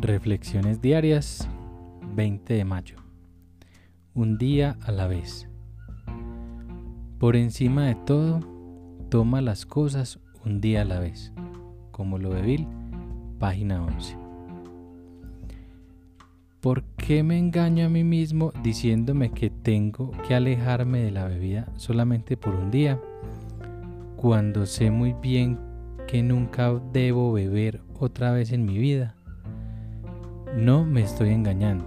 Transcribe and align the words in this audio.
Reflexiones 0.00 0.80
diarias 0.80 1.48
20 2.14 2.54
de 2.54 2.64
mayo. 2.64 2.98
Un 4.14 4.38
día 4.38 4.78
a 4.82 4.92
la 4.92 5.08
vez. 5.08 5.48
Por 7.18 7.34
encima 7.34 7.86
de 7.86 7.96
todo, 7.96 8.38
toma 9.08 9.40
las 9.40 9.66
cosas 9.66 10.20
un 10.44 10.60
día 10.60 10.82
a 10.82 10.84
la 10.84 11.00
vez. 11.00 11.32
Como 11.90 12.18
lo 12.18 12.32
de 12.32 12.42
Bill, 12.42 12.68
página 13.40 13.82
11. 13.82 14.16
¿Por 16.60 16.84
qué 16.96 17.24
me 17.24 17.36
engaño 17.36 17.86
a 17.86 17.88
mí 17.88 18.04
mismo 18.04 18.52
diciéndome 18.62 19.32
que 19.32 19.50
tengo 19.50 20.12
que 20.28 20.36
alejarme 20.36 21.00
de 21.00 21.10
la 21.10 21.26
bebida 21.26 21.72
solamente 21.74 22.36
por 22.36 22.54
un 22.54 22.70
día, 22.70 23.00
cuando 24.14 24.64
sé 24.64 24.92
muy 24.92 25.14
bien 25.14 25.58
que 26.06 26.22
nunca 26.22 26.72
debo 26.92 27.32
beber 27.32 27.80
otra 27.98 28.30
vez 28.30 28.52
en 28.52 28.64
mi 28.64 28.78
vida? 28.78 29.17
No 30.56 30.84
me 30.84 31.02
estoy 31.02 31.30
engañando, 31.30 31.84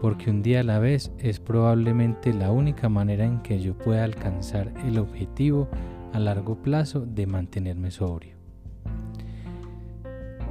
porque 0.00 0.30
un 0.30 0.42
día 0.42 0.60
a 0.60 0.62
la 0.64 0.78
vez 0.78 1.10
es 1.18 1.40
probablemente 1.40 2.32
la 2.32 2.52
única 2.52 2.88
manera 2.88 3.24
en 3.24 3.40
que 3.40 3.60
yo 3.60 3.76
pueda 3.76 4.04
alcanzar 4.04 4.72
el 4.84 4.98
objetivo 4.98 5.68
a 6.12 6.18
largo 6.18 6.56
plazo 6.56 7.00
de 7.00 7.26
mantenerme 7.26 7.90
sobrio. 7.90 8.36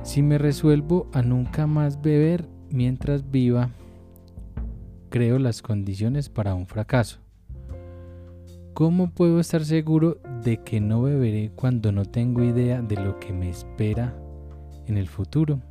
Si 0.03 0.21
me 0.21 0.37
resuelvo 0.37 1.07
a 1.13 1.21
nunca 1.21 1.67
más 1.67 2.01
beber 2.01 2.49
mientras 2.71 3.29
viva, 3.29 3.69
creo 5.09 5.39
las 5.39 5.61
condiciones 5.61 6.29
para 6.29 6.55
un 6.55 6.65
fracaso. 6.65 7.19
¿Cómo 8.73 9.11
puedo 9.11 9.39
estar 9.39 9.63
seguro 9.63 10.19
de 10.43 10.57
que 10.63 10.81
no 10.81 11.03
beberé 11.03 11.51
cuando 11.55 11.91
no 11.91 12.05
tengo 12.05 12.43
idea 12.43 12.81
de 12.81 12.95
lo 12.95 13.19
que 13.19 13.31
me 13.31 13.49
espera 13.49 14.15
en 14.87 14.97
el 14.97 15.07
futuro? 15.07 15.61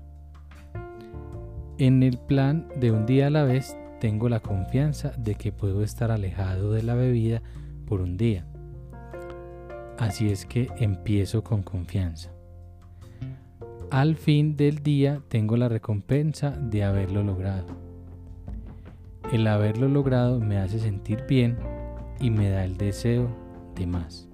En 1.79 2.03
el 2.03 2.19
plan 2.19 2.67
de 2.81 2.91
un 2.91 3.07
día 3.07 3.29
a 3.29 3.31
la 3.31 3.45
vez 3.45 3.77
tengo 4.01 4.29
la 4.29 4.41
confianza 4.41 5.12
de 5.17 5.37
que 5.37 5.53
puedo 5.53 5.84
estar 5.84 6.11
alejado 6.11 6.73
de 6.73 6.83
la 6.83 6.97
bebida 6.97 7.41
por 7.87 8.01
un 8.01 8.17
día. 8.17 8.45
Así 9.97 10.29
es 10.29 10.45
que 10.45 10.69
empiezo 10.79 11.45
con 11.45 11.62
confianza. 11.62 12.33
Al 13.93 14.17
fin 14.17 14.56
del 14.56 14.83
día 14.83 15.23
tengo 15.29 15.56
la 15.56 15.69
recompensa 15.69 16.51
de 16.51 16.83
haberlo 16.83 17.23
logrado. 17.23 17.67
El 19.33 19.47
haberlo 19.47 19.87
logrado 19.87 20.41
me 20.41 20.59
hace 20.59 20.81
sentir 20.81 21.27
bien 21.29 21.59
y 22.21 22.31
me 22.31 22.51
da 22.51 22.65
el 22.65 22.77
deseo 22.77 23.29
de 23.77 23.87
más. 23.87 24.28